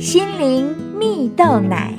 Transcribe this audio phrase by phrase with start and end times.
[0.00, 1.94] 心灵蜜豆奶。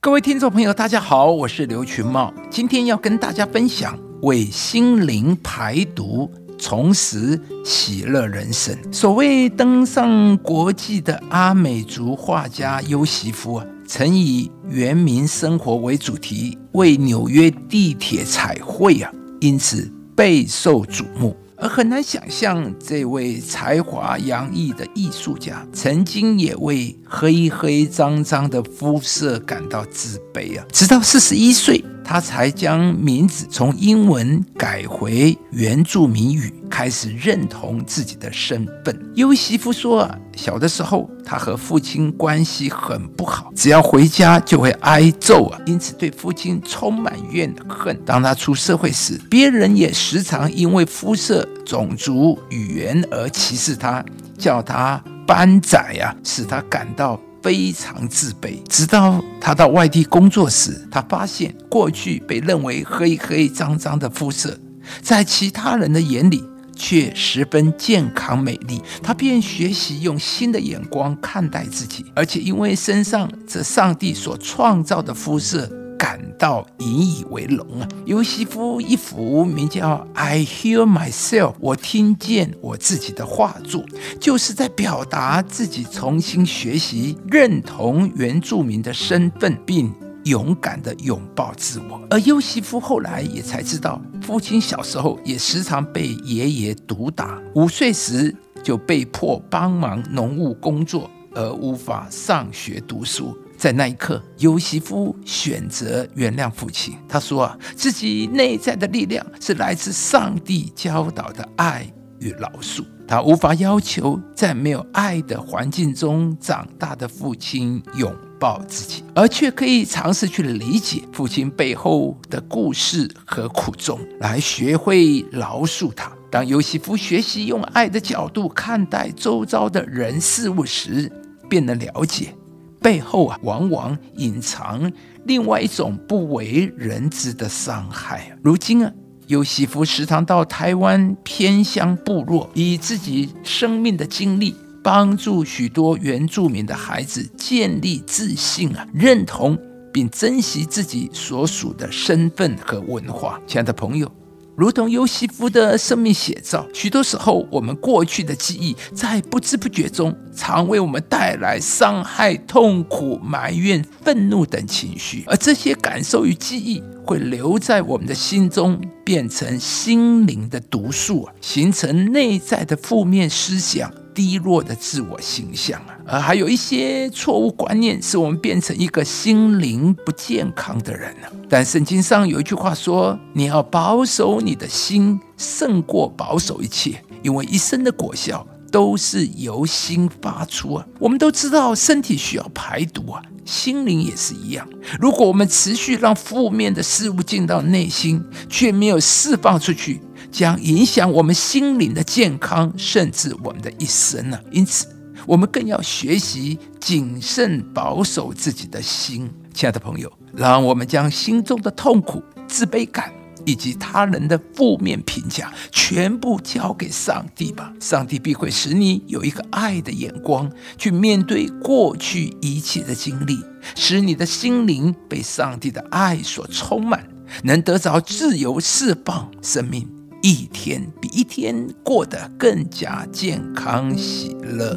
[0.00, 6.30] 各位听众朋友，大家好，我是刘群茂，今天要跟大家分享为心灵排毒。
[6.56, 8.76] 重拾喜乐人生。
[8.90, 19.10] 所谓登上国际的阿美族画家优席夫啊，曾以原民生活为主题，为纽约地铁彩绘啊，
[19.40, 21.36] 因此备受瞩目。
[21.60, 30.64] 而很难想象，这位才华洋溢的艺术家，曾经也为黑黑脏脏的肤色感到自卑啊！
[30.72, 36.50] 直到四十一岁，他才将名字从英文改回原住民语。
[36.80, 38.98] 开始认同自己的身份。
[39.14, 47.94] 尤西夫说啊，小的时候他和父亲关系很不好，只要回家就会挨揍啊，因此对父亲充满怨恨。
[48.06, 54.02] 当他出社会时，别人也时常因为肤色、种族、语言而歧视他，
[54.38, 58.54] 叫他班仔啊，使他感到非常自卑。
[58.70, 64.58] 直到他到外地工作时，他发现过去被认为黑黑脏脏的肤色，
[65.02, 66.42] 在其他人的眼里。
[66.80, 77.86] 却十分健康美丽，他便学习用新的眼光看待自己，而且因为身上这上帝所创造的肤色感到引以为荣啊。
[78.06, 83.84] 尤西夫一幅名叫《I Hear Myself》，我听见我自己的画作，
[84.18, 89.92] 就是在表达自己重新学习认同原住民的身份，并。
[90.24, 103.36] 勇敢的拥抱自我，而尤西夫后来也才知道，父亲小时候也时常被爷爷毒打，五岁时就被迫帮忙农务工作，而无法上学读书。
[103.56, 106.94] 在那一刻，尤西夫选择原谅父亲。
[107.06, 111.86] 他说啊，自己内在的力量是来自上帝教导的爱
[112.20, 112.84] 与饶恕。
[113.06, 118.14] 他无法要求在没有爱的环境中长大的父亲永。
[118.40, 126.10] 抱自己，而却可以尝试去理解父亲背后的故事和苦衷，来学会饶恕他。
[126.30, 131.12] 当尤西夫学习用爱的角度看待周遭的人事物时，
[131.48, 132.34] 便能了解
[132.80, 134.90] 背后啊，往往隐藏
[135.24, 138.36] 另外一种不为人知的伤害。
[138.42, 138.92] 如今啊，
[139.26, 144.54] 尤西夫时常到台湾偏乡部落，以自己生命的经历。
[144.82, 149.58] 帮助许多原住民的孩子建立自信啊，认同
[149.92, 153.40] 并珍惜自己所属的身份和文化。
[153.46, 154.10] 亲爱的朋友，
[154.56, 173.92] 如同尤西夫的生命写照，许多时候我们过去的记忆在不知不觉中，常为我们带来伤害、痛苦、埋怨、愤怒等情绪，而这些感受与记忆会留在我们的心中，变成心灵的毒素啊，形成内在的负面思想。
[174.14, 181.28] 低落的自我形象啊，而还有一些错误观念，使我们变成一个心灵不健康的人呢。
[181.48, 194.68] 但圣经上有一句话说：“你要保守你的心，胜过保守一切，因为一生的果效都是由心发出啊。”我们都知道，身体需要排毒啊，心灵也是一样。
[195.00, 200.00] 如果我们持续让负面的事物进到内心，却没有释放出去。
[200.30, 204.38] 将影响我们心灵的健康，甚至我们的一生呢。
[204.50, 204.86] 因此，
[205.26, 209.30] 我们更要学习谨慎保守自己的心。
[209.52, 213.12] 亲爱的朋友，让我们将心中的痛苦、自卑感
[213.44, 217.72] 以及他人的负面评价全部交给上帝吧。
[217.80, 223.38] 上帝必会使你有一个爱的眼光，去面对过去一切的经历，
[223.74, 227.06] 使你的心灵被上帝的爱所充满，
[227.42, 229.99] 能得着自由释放生命。
[230.22, 234.76] 一天比一天过得更加健康喜乐。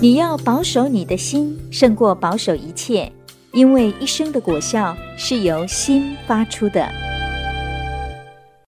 [0.00, 3.10] 你要保守你的心，胜过保守一切，
[3.52, 6.88] 因为一生的果效是由心发出的。